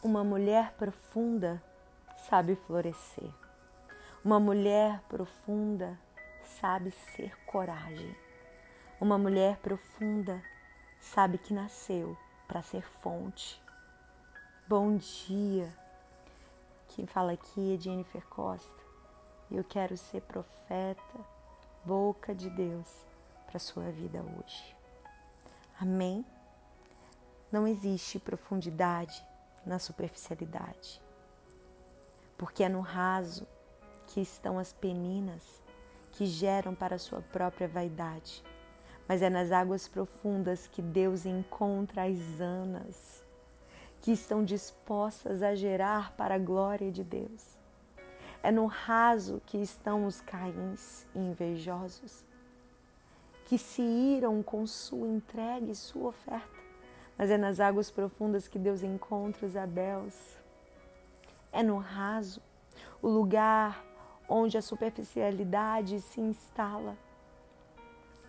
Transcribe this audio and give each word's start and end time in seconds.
Uma 0.00 0.22
mulher 0.22 0.74
profunda 0.74 1.60
sabe 2.28 2.54
florescer. 2.54 3.32
Uma 4.24 4.38
mulher 4.38 5.02
profunda 5.08 5.98
sabe 6.60 6.92
ser 6.92 7.36
coragem. 7.46 8.16
Uma 9.00 9.18
mulher 9.18 9.56
profunda 9.56 10.40
sabe 11.00 11.36
que 11.36 11.52
nasceu 11.52 12.16
para 12.46 12.62
ser 12.62 12.88
fonte. 13.02 13.60
Bom 14.68 14.96
dia. 14.98 15.68
Quem 16.90 17.04
fala 17.04 17.32
aqui 17.32 17.74
é 17.74 17.80
Jennifer 17.80 18.24
Costa. 18.28 18.84
Eu 19.50 19.64
quero 19.64 19.96
ser 19.96 20.20
profeta, 20.22 21.18
boca 21.84 22.32
de 22.32 22.48
Deus 22.50 22.86
para 23.48 23.58
sua 23.58 23.90
vida 23.90 24.22
hoje. 24.22 24.76
Amém. 25.80 26.24
Não 27.50 27.66
existe 27.66 28.20
profundidade 28.20 29.26
na 29.68 29.78
superficialidade. 29.78 31.00
Porque 32.36 32.64
é 32.64 32.68
no 32.68 32.80
raso 32.80 33.46
que 34.06 34.20
estão 34.20 34.58
as 34.58 34.72
peninas 34.72 35.62
que 36.12 36.24
geram 36.24 36.74
para 36.74 36.96
a 36.96 36.98
sua 36.98 37.20
própria 37.20 37.68
vaidade. 37.68 38.42
Mas 39.06 39.22
é 39.22 39.28
nas 39.28 39.52
águas 39.52 39.86
profundas 39.86 40.66
que 40.66 40.82
Deus 40.82 41.26
encontra 41.26 42.04
as 42.04 42.40
anas 42.40 43.22
que 44.00 44.12
estão 44.12 44.44
dispostas 44.44 45.42
a 45.42 45.54
gerar 45.54 46.12
para 46.12 46.36
a 46.36 46.38
glória 46.38 46.90
de 46.90 47.04
Deus. 47.04 47.58
É 48.42 48.50
no 48.50 48.66
raso 48.66 49.42
que 49.46 49.58
estão 49.58 50.06
os 50.06 50.20
caíns 50.20 51.04
invejosos, 51.14 52.24
que 53.46 53.58
se 53.58 53.82
iram 53.82 54.42
com 54.42 54.66
sua 54.66 55.08
entrega 55.08 55.70
e 55.70 55.74
sua 55.74 56.08
oferta 56.08 56.57
mas 57.18 57.32
é 57.32 57.36
nas 57.36 57.58
águas 57.58 57.90
profundas 57.90 58.46
que 58.46 58.60
Deus 58.60 58.84
encontra 58.84 59.44
os 59.44 59.56
Abels. 59.56 60.38
É 61.50 61.64
no 61.64 61.78
raso, 61.78 62.40
o 63.02 63.08
lugar 63.08 63.84
onde 64.28 64.56
a 64.56 64.62
superficialidade 64.62 66.00
se 66.00 66.20
instala. 66.20 66.96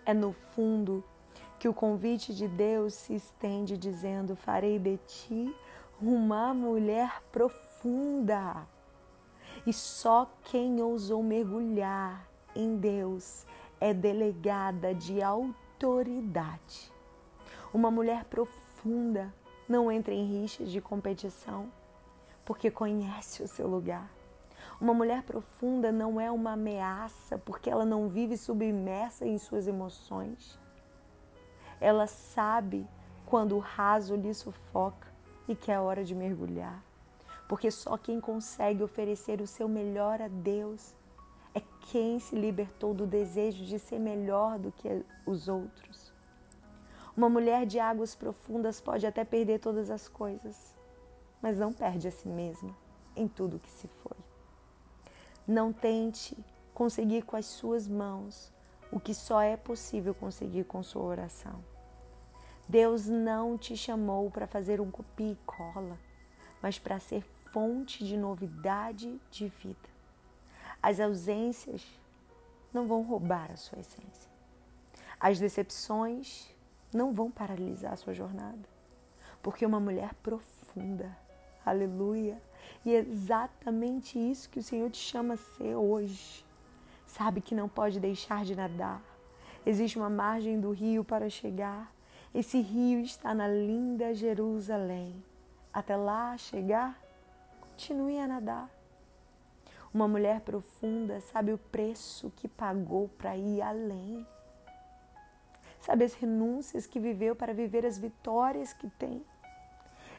É 0.03 0.13
no 0.13 0.33
fundo 0.33 1.03
que 1.59 1.67
o 1.67 1.73
convite 1.73 2.33
de 2.33 2.47
Deus 2.47 2.95
se 2.95 3.13
estende, 3.13 3.77
dizendo: 3.77 4.35
Farei 4.35 4.79
de 4.79 4.97
ti 5.05 5.55
uma 6.01 6.51
mulher 6.51 7.21
profunda. 7.31 8.67
E 9.67 9.73
só 9.73 10.31
quem 10.45 10.81
ousou 10.81 11.21
mergulhar 11.21 12.25
em 12.55 12.77
Deus 12.77 13.45
é 13.79 13.93
delegada 13.93 14.95
de 14.95 15.21
autoridade. 15.21 16.91
Uma 17.71 17.91
mulher 17.91 18.23
profunda 18.23 18.68
profunda, 18.79 19.33
não 19.67 19.91
entra 19.91 20.13
em 20.13 20.25
rixas 20.25 20.71
de 20.71 20.79
competição, 20.79 21.69
porque 22.45 22.71
conhece 22.71 23.43
o 23.43 23.47
seu 23.47 23.67
lugar. 23.67 24.09
Uma 24.79 24.93
mulher 24.93 25.23
profunda 25.23 25.91
não 25.91 26.19
é 26.19 26.31
uma 26.31 26.53
ameaça, 26.53 27.37
porque 27.37 27.69
ela 27.69 27.83
não 27.83 28.07
vive 28.07 28.37
submersa 28.37 29.27
em 29.27 29.37
suas 29.37 29.67
emoções. 29.67 30.57
Ela 31.81 32.07
sabe 32.07 32.87
quando 33.25 33.55
o 33.57 33.59
raso 33.59 34.15
lhe 34.15 34.33
sufoca 34.33 35.07
e 35.47 35.55
que 35.55 35.71
é 35.71 35.79
hora 35.79 36.03
de 36.05 36.15
mergulhar. 36.15 36.81
Porque 37.49 37.69
só 37.69 37.97
quem 37.97 38.21
consegue 38.21 38.81
oferecer 38.81 39.41
o 39.41 39.47
seu 39.47 39.67
melhor 39.67 40.21
a 40.21 40.29
Deus 40.29 40.95
é 41.53 41.61
quem 41.91 42.19
se 42.19 42.35
libertou 42.35 42.93
do 42.93 43.05
desejo 43.05 43.65
de 43.65 43.77
ser 43.77 43.99
melhor 43.99 44.57
do 44.57 44.71
que 44.71 45.03
os 45.25 45.49
outros. 45.49 46.13
Uma 47.15 47.29
mulher 47.29 47.65
de 47.65 47.79
águas 47.79 48.15
profundas 48.15 48.79
pode 48.79 49.05
até 49.05 49.23
perder 49.23 49.59
todas 49.59 49.89
as 49.89 50.07
coisas, 50.07 50.75
mas 51.41 51.57
não 51.57 51.73
perde 51.73 52.07
a 52.07 52.11
si 52.11 52.27
mesma 52.27 52.75
em 53.15 53.27
tudo 53.27 53.59
que 53.59 53.71
se 53.71 53.87
foi. 53.87 54.17
Não 55.47 55.73
tente 55.73 56.37
conseguir 56.73 57.23
com 57.23 57.35
as 57.35 57.45
suas 57.45 57.87
mãos 57.87 58.51
o 58.91 58.99
que 58.99 59.13
só 59.13 59.41
é 59.41 59.57
possível 59.57 60.13
conseguir 60.13 60.63
com 60.63 60.81
sua 60.81 61.03
oração. 61.03 61.63
Deus 62.67 63.07
não 63.07 63.57
te 63.57 63.75
chamou 63.75 64.29
para 64.29 64.47
fazer 64.47 64.79
um 64.79 64.91
copia 64.91 65.31
e 65.31 65.37
cola, 65.45 65.97
mas 66.61 66.77
para 66.77 66.99
ser 66.99 67.23
fonte 67.51 68.05
de 68.05 68.15
novidade 68.15 69.19
de 69.31 69.47
vida. 69.47 69.89
As 70.81 70.99
ausências 70.99 71.83
não 72.71 72.87
vão 72.87 73.01
roubar 73.01 73.51
a 73.51 73.57
sua 73.57 73.79
essência. 73.79 74.29
As 75.19 75.39
decepções 75.39 76.47
não 76.93 77.13
vão 77.13 77.29
paralisar 77.29 77.93
a 77.93 77.97
sua 77.97 78.13
jornada. 78.13 78.67
Porque 79.41 79.65
uma 79.65 79.79
mulher 79.79 80.13
profunda, 80.15 81.15
aleluia, 81.65 82.41
e 82.85 82.93
é 82.93 82.99
exatamente 82.99 84.17
isso 84.19 84.49
que 84.49 84.59
o 84.59 84.63
Senhor 84.63 84.89
te 84.89 84.97
chama 84.97 85.35
a 85.35 85.37
ser 85.37 85.75
hoje. 85.75 86.45
Sabe 87.05 87.41
que 87.41 87.55
não 87.55 87.67
pode 87.67 87.99
deixar 87.99 88.43
de 88.43 88.55
nadar. 88.55 89.01
Existe 89.65 89.97
uma 89.97 90.09
margem 90.09 90.59
do 90.59 90.71
rio 90.71 91.03
para 91.03 91.29
chegar. 91.29 91.91
Esse 92.33 92.61
rio 92.61 93.01
está 93.01 93.33
na 93.33 93.47
linda 93.47 94.13
Jerusalém. 94.13 95.23
Até 95.73 95.95
lá 95.95 96.37
chegar, 96.37 96.99
continue 97.61 98.19
a 98.19 98.27
nadar. 98.27 98.69
Uma 99.93 100.07
mulher 100.07 100.41
profunda 100.41 101.19
sabe 101.21 101.51
o 101.51 101.57
preço 101.57 102.31
que 102.35 102.47
pagou 102.47 103.09
para 103.17 103.35
ir 103.35 103.61
além 103.61 104.25
sabe, 105.89 106.05
as 106.05 106.13
renúncias 106.13 106.85
que 106.85 106.99
viveu 106.99 107.35
para 107.35 107.51
viver 107.51 107.83
as 107.83 107.97
vitórias 107.97 108.71
que 108.73 108.87
tem. 108.91 109.25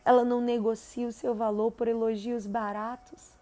Ela 0.04 0.24
não 0.24 0.40
negocia 0.40 1.06
o 1.06 1.12
seu 1.12 1.32
valor 1.32 1.70
por 1.70 1.86
elogios 1.86 2.44
baratos, 2.44 3.32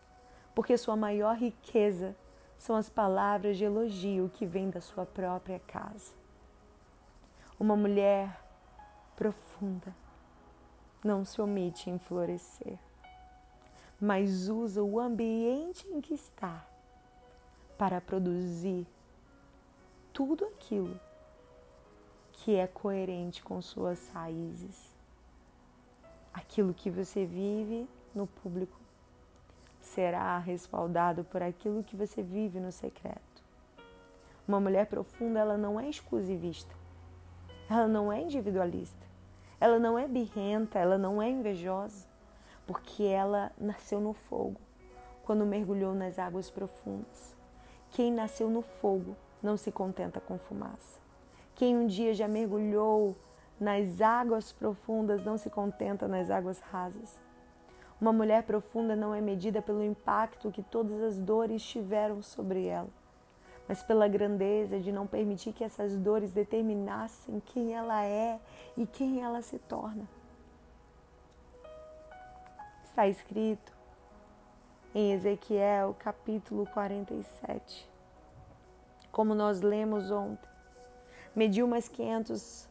porque 0.55 0.77
sua 0.77 0.95
maior 0.95 1.37
riqueza 1.37 2.15
são 2.59 2.77
as 2.77 2.91
palavras 2.91 3.57
de 3.57 3.65
elogio 3.65 4.31
que 4.35 4.45
vêm 4.45 4.69
da 4.69 4.81
sua 4.81 5.07
própria 5.07 5.59
casa. 5.61 6.13
Uma 7.59 7.75
mulher 7.75 8.39
profunda 9.17 9.95
não 11.03 11.25
se 11.25 11.41
omite 11.41 11.89
em 11.89 11.99
florescer, 11.99 12.79
mas 13.99 14.49
usa 14.49 14.83
o 14.83 15.01
ambiente 15.01 15.87
em 15.89 16.01
que 16.01 16.13
está 16.13 16.67
para 17.79 18.01
produzir 18.01 18.87
tudo 20.13 20.45
aquilo 20.45 21.08
que 22.39 22.55
é 22.55 22.67
coerente 22.67 23.43
com 23.43 23.61
suas 23.61 24.09
raízes. 24.11 24.95
Aquilo 26.33 26.73
que 26.73 26.89
você 26.89 27.25
vive 27.27 27.89
no 28.15 28.27
público 28.27 28.79
será 29.81 30.39
respaldado 30.39 31.25
por 31.25 31.43
aquilo 31.43 31.83
que 31.83 31.97
você 31.97 32.23
vive 32.23 32.61
no 32.61 32.71
secreto. 32.71 33.43
Uma 34.47 34.61
mulher 34.61 34.87
profunda, 34.87 35.41
ela 35.41 35.59
não 35.59 35.81
é 35.81 35.89
exclusivista. 35.89 36.75
Ela 37.69 37.89
não 37.89 38.13
é 38.13 38.23
individualista. 38.23 39.07
Ela 39.61 39.79
não 39.79 39.99
é 39.99 40.07
birrenta, 40.07 40.79
ela 40.79 40.97
não 40.97 41.21
é 41.21 41.29
invejosa, 41.29 42.07
porque 42.67 43.03
ela 43.03 43.51
nasceu 43.59 44.01
no 44.01 44.15
fogo 44.15 44.61
quando 45.25 45.45
mergulhou 45.45 45.93
nas 45.93 46.19
águas 46.19 46.49
profundas. 46.49 47.35
Quem 47.91 48.13
nasceu 48.13 48.49
no 48.49 48.63
fogo 48.63 49.17
não 49.43 49.57
se 49.57 49.73
contenta 49.73 50.21
com 50.21 50.39
fumaça. 50.39 51.08
Quem 51.59 51.77
um 51.77 51.89
dia 51.89 52.15
já 52.15 52.29
mergulhou 52.29 53.17
nas 53.59 54.01
águas 54.01 54.53
profundas 54.53 55.25
não 55.25 55.37
se 55.37 55.51
contenta 55.51 56.07
nas 56.07 56.31
águas 56.31 56.61
rasas. 56.61 57.21
Uma 58.01 58.13
mulher 58.13 58.45
profunda 58.45 58.95
não 58.95 59.13
é 59.13 59.21
medida 59.21 59.61
pelo 59.61 59.83
impacto 59.83 60.53
que 60.53 60.63
todas 60.63 61.03
as 61.03 61.21
dores 61.21 61.61
tiveram 61.65 62.23
sobre 62.23 62.67
ela, 62.67 62.89
mas 63.67 63.83
pela 63.83 64.07
grandeza 64.07 64.79
de 64.79 64.93
não 64.93 65.05
permitir 65.05 65.53
que 65.53 65.65
essas 65.65 65.97
dores 65.97 66.33
determinassem 66.33 67.43
quem 67.47 67.75
ela 67.75 68.05
é 68.05 68.39
e 68.77 68.87
quem 68.87 69.21
ela 69.21 69.43
se 69.43 69.59
torna. 69.59 70.09
Está 72.85 73.09
escrito 73.09 73.73
em 74.95 75.13
Ezequiel 75.13 75.97
capítulo 75.99 76.69
47, 76.69 77.91
como 79.11 79.35
nós 79.35 79.61
lemos 79.61 80.13
ontem 80.13 80.58
mediu 81.39 81.69
mais 81.69 81.89
500, 81.89 82.69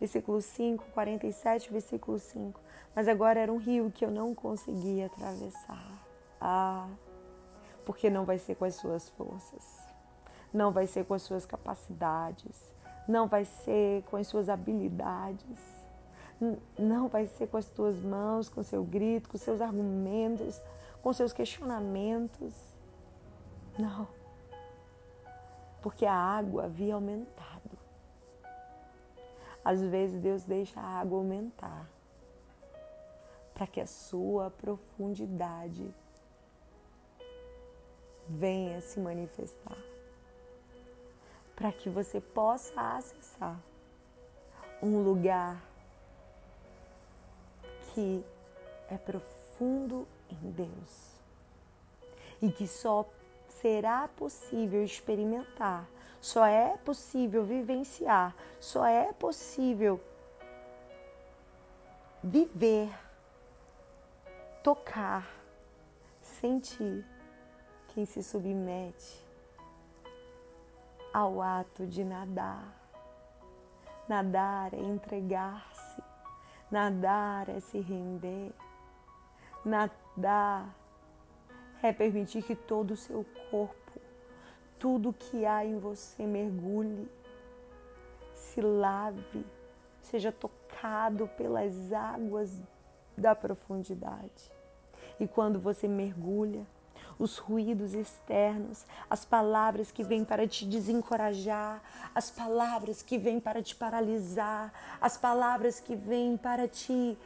versículo 0.00 0.42
5, 0.42 0.84
47, 0.92 1.72
versículo 1.72 2.18
5. 2.18 2.60
Mas 2.92 3.06
agora 3.06 3.38
era 3.38 3.52
um 3.52 3.56
rio 3.56 3.92
que 3.92 4.04
eu 4.04 4.10
não 4.10 4.34
conseguia 4.34 5.06
atravessar. 5.06 5.88
Ah, 6.40 6.88
porque 7.86 8.10
não 8.10 8.24
vai 8.24 8.36
ser 8.36 8.56
com 8.56 8.64
as 8.64 8.74
suas 8.74 9.08
forças, 9.10 9.64
não 10.52 10.72
vai 10.72 10.88
ser 10.88 11.04
com 11.04 11.14
as 11.14 11.22
suas 11.22 11.46
capacidades, 11.46 12.74
não 13.06 13.28
vai 13.28 13.44
ser 13.44 14.02
com 14.10 14.16
as 14.16 14.26
suas 14.26 14.48
habilidades, 14.48 15.58
não 16.76 17.06
vai 17.06 17.26
ser 17.26 17.46
com 17.46 17.58
as 17.58 17.66
tuas 17.66 17.96
mãos, 18.00 18.48
com 18.48 18.62
seu 18.64 18.82
grito, 18.82 19.28
com 19.28 19.38
seus 19.38 19.60
argumentos, 19.60 20.60
com 21.00 21.12
seus 21.12 21.32
questionamentos. 21.32 22.54
Não. 23.78 24.08
Porque 25.80 26.04
a 26.04 26.14
água 26.14 26.64
havia 26.64 26.94
aumentado. 26.94 27.69
Às 29.64 29.82
vezes 29.82 30.20
Deus 30.20 30.42
deixa 30.44 30.80
a 30.80 31.00
água 31.00 31.18
aumentar 31.18 31.88
para 33.54 33.66
que 33.66 33.80
a 33.80 33.86
sua 33.86 34.50
profundidade 34.50 35.94
venha 38.26 38.80
se 38.80 38.98
manifestar, 38.98 39.76
para 41.54 41.70
que 41.70 41.90
você 41.90 42.20
possa 42.20 42.80
acessar 42.96 43.60
um 44.82 45.02
lugar 45.02 45.62
que 47.92 48.24
é 48.88 48.96
profundo 48.96 50.08
em 50.30 50.50
Deus 50.52 51.20
e 52.40 52.50
que 52.50 52.66
só 52.66 53.06
será 53.60 54.08
possível 54.08 54.82
experimentar, 54.82 55.86
só 56.20 56.44
é 56.44 56.76
possível 56.78 57.44
vivenciar, 57.44 58.34
só 58.58 58.86
é 58.86 59.12
possível 59.12 60.00
viver, 62.22 62.90
tocar, 64.62 65.28
sentir 66.20 67.04
quem 67.88 68.04
se 68.04 68.22
submete 68.22 69.24
ao 71.12 71.40
ato 71.40 71.86
de 71.86 72.04
nadar. 72.04 72.76
Nadar 74.08 74.74
é 74.74 74.78
entregar-se, 74.78 76.02
nadar 76.70 77.48
é 77.48 77.60
se 77.60 77.78
render, 77.78 78.52
nadar 79.64 80.74
é 81.82 81.92
permitir 81.92 82.42
que 82.42 82.56
todo 82.56 82.92
o 82.92 82.96
seu 82.96 83.24
corpo, 83.50 84.00
tudo 84.80 85.12
que 85.12 85.44
há 85.44 85.64
em 85.64 85.78
você 85.78 86.26
mergulhe, 86.26 87.06
se 88.34 88.60
lave, 88.60 89.46
seja 90.02 90.32
tocado 90.32 91.28
pelas 91.36 91.92
águas 91.92 92.50
da 93.16 93.34
profundidade. 93.34 94.50
E 95.20 95.28
quando 95.28 95.60
você 95.60 95.86
mergulha, 95.86 96.66
os 97.18 97.36
ruídos 97.36 97.92
externos, 97.92 98.86
as 99.08 99.26
palavras 99.26 99.92
que 99.92 100.02
vêm 100.02 100.24
para 100.24 100.48
te 100.48 100.64
desencorajar, 100.64 101.82
as 102.14 102.30
palavras 102.30 103.02
que 103.02 103.18
vêm 103.18 103.38
para 103.38 103.62
te 103.62 103.76
paralisar, 103.76 104.72
as 104.98 105.18
palavras 105.18 105.78
que 105.78 105.94
vêm 105.94 106.38
para 106.38 106.66
te 106.66 107.18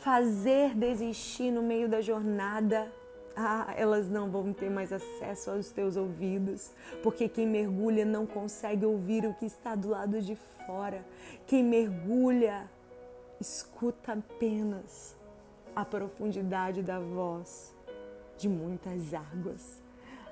fazer 0.00 0.74
desistir 0.74 1.50
no 1.50 1.62
meio 1.62 1.88
da 1.88 2.00
jornada. 2.00 2.90
Ah, 3.36 3.74
elas 3.76 4.08
não 4.08 4.30
vão 4.30 4.50
ter 4.52 4.70
mais 4.70 4.90
acesso 4.90 5.50
aos 5.50 5.70
teus 5.70 5.94
ouvidos, 5.94 6.72
porque 7.02 7.28
quem 7.28 7.46
mergulha 7.46 8.02
não 8.02 8.24
consegue 8.24 8.86
ouvir 8.86 9.26
o 9.26 9.34
que 9.34 9.44
está 9.44 9.74
do 9.74 9.90
lado 9.90 10.22
de 10.22 10.34
fora. 10.66 11.04
Quem 11.46 11.62
mergulha 11.62 12.68
escuta 13.38 14.14
apenas 14.14 15.14
a 15.74 15.84
profundidade 15.84 16.82
da 16.82 16.98
voz 16.98 17.74
de 18.38 18.48
muitas 18.48 19.12
águas, 19.12 19.82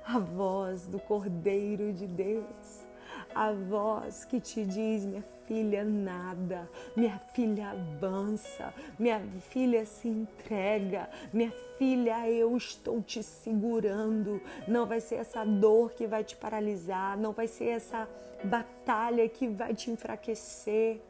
a 0.07 0.19
voz 0.19 0.87
do 0.87 0.99
Cordeiro 0.99 1.93
de 1.93 2.07
Deus, 2.07 2.87
a 3.35 3.53
voz 3.53 4.25
que 4.25 4.41
te 4.41 4.65
diz, 4.65 5.05
minha 5.05 5.25
filha, 5.47 5.85
nada, 5.85 6.69
minha 6.97 7.19
filha 7.35 7.71
avança, 7.71 8.73
minha 8.99 9.21
filha 9.51 9.85
se 9.85 10.09
entrega, 10.09 11.09
minha 11.33 11.53
filha, 11.79 12.29
eu 12.31 12.57
estou 12.57 13.03
te 13.03 13.23
segurando. 13.23 14.41
Não 14.67 14.87
vai 14.87 15.01
ser 15.01 15.17
essa 15.17 15.45
dor 15.45 15.93
que 15.93 16.07
vai 16.07 16.23
te 16.25 16.37
paralisar, 16.37 17.19
não 17.19 17.33
vai 17.33 17.47
ser 17.47 17.69
essa 17.69 18.09
batalha 18.45 19.29
que 19.29 19.49
vai 19.49 19.75
te 19.75 19.91
enfraquecer. 19.91 21.01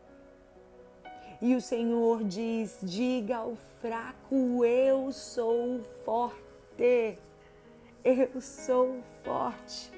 E 1.41 1.55
o 1.55 1.61
Senhor 1.61 2.25
diz: 2.25 2.79
diga 2.83 3.37
ao 3.39 3.57
fraco, 3.81 4.65
eu 4.65 5.13
sou 5.13 5.81
forte. 6.05 7.19
Eu 8.03 8.41
sou 8.41 8.97
forte. 9.23 9.93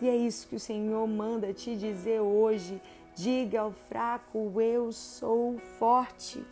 E 0.00 0.08
é 0.08 0.16
isso 0.16 0.48
que 0.48 0.56
o 0.56 0.60
Senhor 0.60 1.06
manda 1.06 1.52
te 1.52 1.76
dizer 1.76 2.20
hoje. 2.20 2.80
Diga 3.14 3.60
ao 3.60 3.72
fraco: 3.72 4.60
Eu 4.60 4.92
sou 4.92 5.58
forte. 5.78 6.42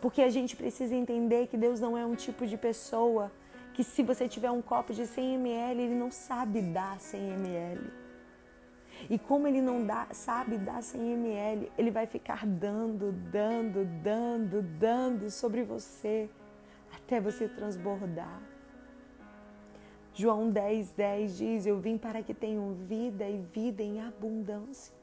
Porque 0.00 0.22
a 0.22 0.30
gente 0.30 0.56
precisa 0.56 0.94
entender 0.94 1.48
que 1.48 1.56
Deus 1.56 1.78
não 1.78 1.96
é 1.96 2.04
um 2.04 2.14
tipo 2.14 2.46
de 2.46 2.56
pessoa 2.56 3.30
que, 3.74 3.84
se 3.84 4.02
você 4.02 4.28
tiver 4.28 4.50
um 4.50 4.62
copo 4.62 4.92
de 4.92 5.06
100 5.06 5.34
ml, 5.34 5.82
Ele 5.82 5.94
não 5.94 6.10
sabe 6.10 6.62
dar 6.62 6.98
100 6.98 7.20
ml. 7.34 7.90
E 9.10 9.18
como 9.18 9.48
Ele 9.48 9.60
não 9.60 9.84
dá, 9.84 10.06
sabe 10.12 10.56
dar 10.56 10.82
100 10.82 11.12
ml, 11.12 11.72
Ele 11.76 11.90
vai 11.90 12.06
ficar 12.06 12.46
dando, 12.46 13.12
dando, 13.12 13.84
dando, 14.02 14.62
dando 14.62 15.30
sobre 15.30 15.62
você 15.62 16.28
até 16.94 17.20
você 17.20 17.48
transbordar. 17.48 18.51
João 20.14 20.50
10, 20.50 20.90
10 20.90 21.36
diz: 21.36 21.66
Eu 21.66 21.78
vim 21.80 21.96
para 21.96 22.22
que 22.22 22.34
tenham 22.34 22.74
vida 22.74 23.28
e 23.28 23.38
vida 23.38 23.82
em 23.82 24.00
abundância. 24.00 24.94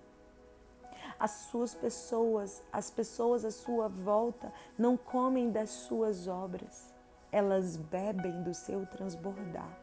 As 1.20 1.32
suas 1.32 1.74
pessoas, 1.74 2.64
as 2.72 2.90
pessoas 2.90 3.44
à 3.44 3.52
sua 3.52 3.88
volta, 3.88 4.54
não 4.78 4.96
comem 4.96 5.52
das 5.52 5.70
suas 5.70 6.28
obras, 6.28 6.94
elas 7.32 7.76
bebem 7.76 8.44
do 8.44 8.54
seu 8.54 8.86
transbordar. 8.86 9.78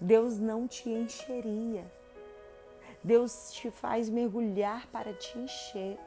Deus 0.00 0.38
não 0.38 0.68
te 0.68 0.88
encheria, 0.90 1.90
Deus 3.02 3.52
te 3.52 3.70
faz 3.70 4.08
mergulhar 4.08 4.86
para 4.88 5.12
te 5.14 5.38
encher. 5.38 5.98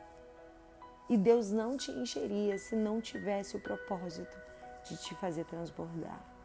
E 1.10 1.18
Deus 1.18 1.52
não 1.52 1.78
te 1.78 1.90
encheria 1.92 2.58
se 2.58 2.76
não 2.76 3.00
tivesse 3.00 3.56
o 3.56 3.62
propósito 3.62 4.38
de 4.84 4.98
te 4.98 5.16
fazer 5.16 5.46
transbordar. 5.46 6.37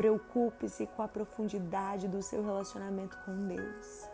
Preocupe-se 0.00 0.86
com 0.86 1.02
a 1.02 1.08
profundidade 1.08 2.08
do 2.08 2.22
seu 2.22 2.42
relacionamento 2.42 3.18
com 3.22 3.46
Deus. 3.46 4.08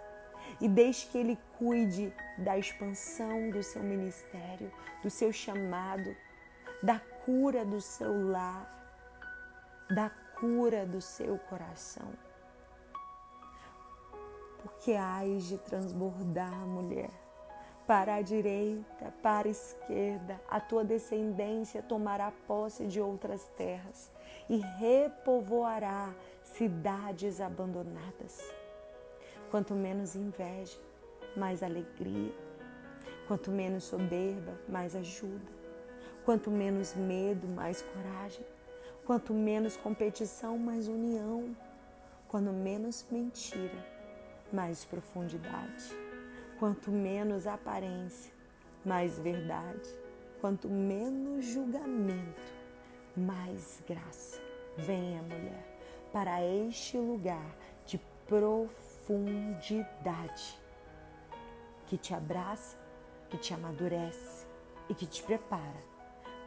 E 0.61 0.69
deixe 0.69 1.07
que 1.07 1.17
Ele 1.17 1.39
cuide 1.61 2.13
da 2.39 2.59
expansão 2.59 3.51
do 3.51 3.63
seu 3.63 3.85
ministério, 3.85 4.73
do 5.01 5.09
seu 5.09 5.33
chamado, 5.33 6.13
da 6.83 6.99
cura 7.25 7.65
do 7.65 7.81
seu 7.81 8.29
lar, 8.33 8.69
da 9.89 10.11
cura 10.41 10.85
do 10.85 11.01
seu 11.01 11.39
coração. 11.39 12.09
Porque 14.61 14.95
hás 14.95 15.45
de 15.45 15.57
transbordar, 15.57 16.67
mulher, 16.67 17.11
para 17.87 18.17
a 18.17 18.23
direita, 18.23 19.15
para 19.23 19.47
a 19.47 19.53
esquerda, 19.53 20.41
a 20.51 20.59
tua 20.59 20.85
descendência 20.85 21.81
tomará 21.81 22.33
posse 22.49 22.87
de 22.89 23.01
outras 23.01 23.45
terras 23.57 24.16
e 24.49 24.57
repovoará 24.57 26.15
cidades 26.43 27.41
abandonadas. 27.41 28.41
Quanto 29.51 29.75
menos 29.75 30.15
inveja, 30.17 30.79
mais 31.37 31.63
alegria. 31.63 32.33
Quanto 33.27 33.51
menos 33.51 33.85
soberba, 33.85 34.55
mais 34.69 34.95
ajuda. 34.95 35.57
Quanto 36.25 36.51
menos 36.51 36.95
medo, 36.95 37.47
mais 37.49 37.83
coragem. 37.83 38.45
Quanto 39.05 39.33
menos 39.33 39.77
competição, 39.77 40.59
mais 40.59 40.89
união. 40.89 41.57
Quanto 42.29 42.53
menos 42.53 43.07
mentira, 43.11 43.87
mais 44.53 44.85
profundidade. 44.85 45.97
Quanto 46.59 46.91
menos 46.91 47.47
aparência, 47.47 48.33
mais 48.85 49.19
verdade. 49.19 49.89
Quanto 50.41 50.69
menos 50.69 51.45
julgamento, 51.45 52.56
mais 53.17 53.83
graça. 53.89 54.41
Venha, 54.77 55.23
mulher, 55.23 55.79
para 56.13 56.45
este 56.45 56.99
lugar 56.99 57.57
de 57.87 57.99
profundidade 58.27 60.59
que 61.87 61.97
te 61.97 62.13
abraça, 62.13 62.77
que 63.31 63.39
te 63.39 63.55
amadurece 63.55 64.47
e 64.89 64.95
que 64.95 65.07
te 65.07 65.23
prepara 65.23 65.81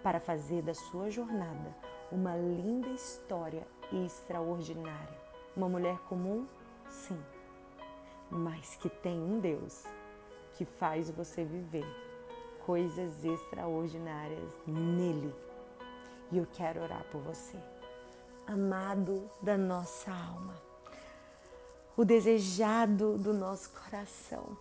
para 0.03 0.19
fazer 0.19 0.61
da 0.61 0.73
sua 0.73 1.09
jornada 1.09 1.75
uma 2.11 2.35
linda 2.35 2.89
história 2.89 3.65
extraordinária. 4.05 5.17
Uma 5.55 5.69
mulher 5.69 5.97
comum? 6.07 6.45
Sim, 6.89 7.19
mas 8.29 8.75
que 8.75 8.89
tem 8.89 9.19
um 9.19 9.39
Deus 9.39 9.83
que 10.53 10.65
faz 10.65 11.09
você 11.09 11.43
viver 11.43 11.85
coisas 12.65 13.23
extraordinárias 13.23 14.51
nele 14.65 15.33
e 16.31 16.37
eu 16.37 16.47
quero 16.53 16.81
orar 16.81 17.03
por 17.11 17.21
você, 17.21 17.57
amado 18.45 19.29
da 19.41 19.57
nossa 19.57 20.11
alma, 20.11 20.55
o 21.97 22.05
desejado 22.05 23.17
do 23.17 23.33
nosso 23.33 23.71
coração. 23.71 24.57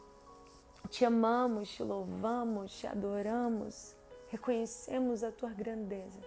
Te 0.89 1.05
amamos, 1.05 1.69
te 1.69 1.83
louvamos, 1.83 2.73
te 2.73 2.87
adoramos, 2.87 3.95
reconhecemos 4.31 5.23
a 5.23 5.31
tua 5.31 5.51
grandeza, 5.51 6.21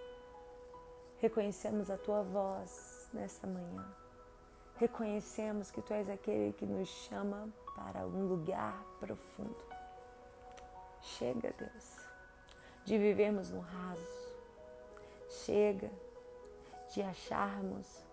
reconhecemos 1.20 1.90
a 1.90 1.96
tua 1.96 2.22
voz 2.22 3.08
nesta 3.12 3.46
manhã, 3.46 3.84
reconhecemos 4.76 5.70
que 5.70 5.82
tu 5.82 5.92
és 5.92 6.08
aquele 6.08 6.52
que 6.52 6.64
nos 6.64 6.88
chama 6.88 7.48
para 7.74 8.06
um 8.06 8.28
lugar 8.28 8.84
profundo. 9.00 9.64
Chega, 11.00 11.52
Deus, 11.58 11.96
de 12.84 12.96
vivermos 12.96 13.50
no 13.50 13.60
raso 13.60 14.21
Chega 15.44 15.90
de 16.92 17.02
acharmos 17.02 18.04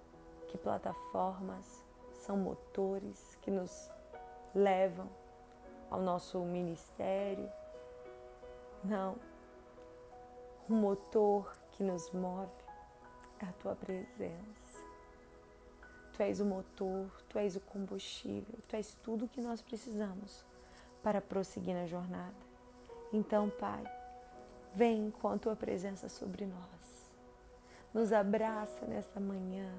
que 0.47 0.57
plataformas 0.57 1.83
são 2.13 2.37
motores 2.37 3.37
que 3.41 3.51
nos 3.51 3.91
levam 4.53 5.07
ao 5.89 6.01
nosso 6.01 6.39
ministério. 6.39 7.49
Não. 8.83 9.15
O 10.67 10.73
motor 10.73 11.55
que 11.71 11.83
nos 11.83 12.11
move 12.11 12.51
é 13.39 13.45
a 13.45 13.53
tua 13.53 13.75
presença. 13.75 14.79
Tu 16.13 16.23
és 16.23 16.39
o 16.39 16.45
motor, 16.45 17.09
tu 17.29 17.39
és 17.39 17.55
o 17.55 17.61
combustível, 17.61 18.59
tu 18.67 18.75
és 18.75 18.93
tudo 19.03 19.27
que 19.27 19.39
nós 19.39 19.61
precisamos 19.61 20.43
para 21.01 21.21
prosseguir 21.21 21.73
na 21.73 21.85
jornada. 21.85 22.35
Então, 23.13 23.49
Pai, 23.49 23.83
vem 24.73 25.11
com 25.11 25.29
a 25.29 25.37
tua 25.37 25.55
presença 25.55 26.09
sobre 26.09 26.45
nós. 26.45 26.78
Nos 27.93 28.13
abraça 28.13 28.85
nesta 28.85 29.19
manhã. 29.19 29.71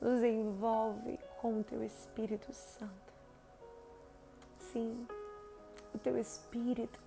Nos 0.00 0.22
envolve 0.22 1.18
com 1.40 1.60
o 1.60 1.64
teu 1.64 1.82
Espírito 1.84 2.52
Santo. 2.52 3.12
Sim, 4.72 5.06
o 5.94 5.98
teu 5.98 6.18
Espírito 6.18 6.98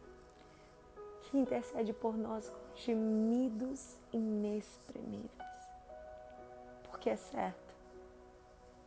que 1.23 1.37
intercede 1.37 1.91
por 1.91 2.15
nós 2.17 2.49
com 2.49 2.75
gemidos 2.75 3.97
inexprimíveis. 4.13 5.31
Porque 6.83 7.09
é 7.09 7.15
certo 7.15 7.73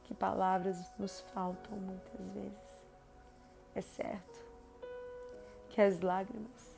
que 0.04 0.14
palavras 0.14 0.78
nos 0.99 1.20
faltam 1.32 1.76
muitas 1.76 2.30
vezes. 2.30 2.85
É 3.75 3.80
certo 3.80 4.40
que 5.68 5.80
as 5.80 6.00
lágrimas 6.00 6.76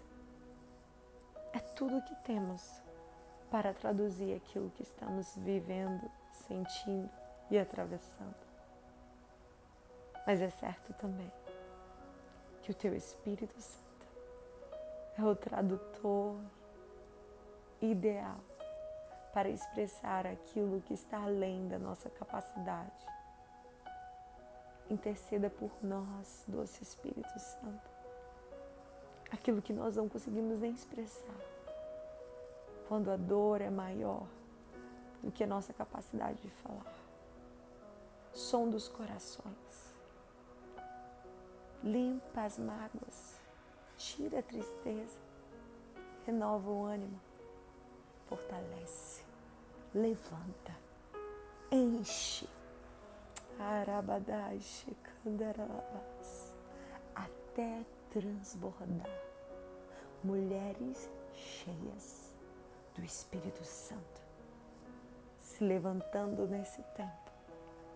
é 1.53 1.59
tudo 1.61 2.03
que 2.03 2.15
temos 2.25 2.83
para 3.51 3.75
traduzir 3.75 4.35
aquilo 4.37 4.71
que 4.71 4.83
estamos 4.83 5.35
vivendo, 5.37 6.09
sentindo 6.47 7.11
e 7.51 7.59
atravessando. 7.59 8.35
Mas 10.27 10.41
é 10.41 10.51
certo 10.51 10.93
também 10.95 11.31
que 12.63 12.71
o 12.71 12.75
teu 12.75 12.95
Espírito 12.95 13.61
Santo 13.61 14.07
é 15.19 15.25
o 15.25 15.35
tradutor 15.35 16.37
ideal 17.81 18.39
para 19.33 19.49
expressar 19.49 20.27
aquilo 20.27 20.81
que 20.83 20.95
está 20.95 21.23
além 21.23 21.69
da 21.69 21.79
nossa 21.79 22.11
capacidade. 22.11 23.07
Interceda 24.89 25.49
por 25.49 25.71
nós, 25.83 26.45
doce 26.49 26.83
Espírito 26.83 27.39
Santo, 27.39 27.91
aquilo 29.31 29.63
que 29.63 29.73
nós 29.73 29.97
não 29.97 30.09
conseguimos 30.09 30.61
nem 30.61 30.73
expressar, 30.73 31.37
quando 32.91 33.09
a 33.09 33.17
dor 33.17 33.61
é 33.61 33.71
maior 33.71 34.27
do 35.23 35.31
que 35.31 35.45
a 35.45 35.47
nossa 35.47 35.73
capacidade 35.73 36.43
de 36.43 36.51
falar. 36.51 36.93
Som 38.35 38.69
dos 38.69 38.89
corações. 38.89 39.95
Limpa 41.85 42.43
as 42.43 42.59
mágoas, 42.59 43.41
tira 43.97 44.41
a 44.41 44.43
tristeza, 44.43 45.21
renova 46.27 46.69
o 46.69 46.85
ânimo, 46.85 47.21
fortalece, 48.27 49.23
levanta, 49.95 50.77
enche. 51.71 52.49
Arabadai, 53.57 54.59
até 57.15 57.85
transbordar. 58.11 59.23
Mulheres 60.25 61.09
cheias 61.33 62.30
do 62.95 63.05
Espírito 63.05 63.65
Santo 63.65 64.21
se 65.39 65.65
levantando 65.65 66.47
nesse 66.47 66.83
tempo 66.97 67.31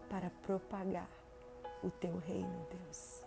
para 0.08 0.30
propagar 0.42 1.08
o 1.82 1.90
teu 1.90 2.16
reino, 2.18 2.66
Deus. 2.70 3.22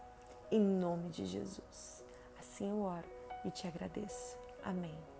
Em 0.51 0.61
nome 0.61 1.09
de 1.09 1.25
Jesus. 1.25 2.03
Assim 2.39 2.69
eu 2.69 2.81
oro 2.81 3.07
e 3.43 3.51
te 3.51 3.67
agradeço. 3.67 4.37
Amém. 4.63 5.16